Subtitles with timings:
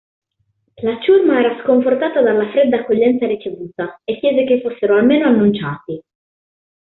[0.81, 6.01] La ciurma era sconfortata dalla fredda accoglienza ricevuta e chiese che fossero almeno annunciati.